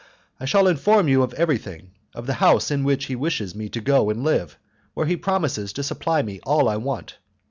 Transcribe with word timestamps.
I 0.39 0.45
shall 0.45 0.67
inform 0.67 1.07
you 1.07 1.21
of 1.21 1.35
everything, 1.35 1.91
of 2.15 2.25
the 2.25 2.33
house 2.41 2.71
in 2.71 2.83
which 2.83 3.05
he 3.05 3.15
wishes 3.15 3.53
me 3.53 3.69
to 3.69 3.79
go 3.79 4.09
and 4.09 4.23
live, 4.23 4.57
where 4.95 5.05
he 5.05 5.15
promises 5.15 5.71
to 5.73 5.83
supply 5.83 6.23
me 6.23 6.39
all 6.43 6.67
I 6.67 6.77
want. 6.77 7.19